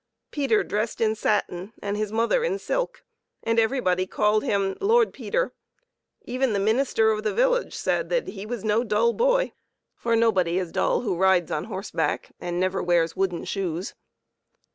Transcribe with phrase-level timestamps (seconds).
[0.31, 3.03] Peter dressed in satin and his mother in silk,
[3.43, 5.53] and everybody called him" Lord Peter."
[6.23, 9.51] Even the minister of the village said that he was no dull boy,
[9.93, 13.93] for nobody is dull who rides on horseback and never wears wooden shoes.